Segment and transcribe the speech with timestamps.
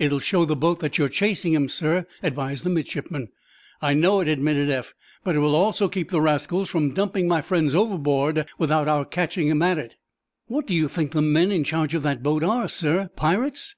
[0.00, 3.28] "It'll show the boat that you're chasing 'em, sir," advised the midshipman.
[3.80, 4.94] "I know it," admitted Eph.
[5.22, 9.48] "But it will also keep the rascals from dumping my friends overboard without our catching
[9.48, 9.94] 'em at it."
[10.48, 13.76] "What do you think the men in charge of that boat are, sir—pirates?"